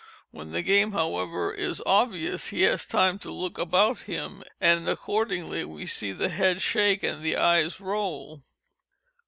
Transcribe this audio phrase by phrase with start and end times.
[0.31, 5.63] When the game, however, is obvious, he has time to look about him, and, accordingly,
[5.63, 8.41] we see the head shake and the eyes roll.